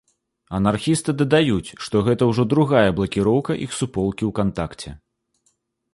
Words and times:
Анархісты 0.59 1.11
дадаюць, 1.21 1.73
што 1.87 2.01
гэта 2.09 2.23
ўжо 2.31 2.43
другая 2.55 2.89
блакіроўка 3.01 3.51
іх 3.67 3.71
суполкі 3.81 4.23
ўкантакце. 4.35 4.89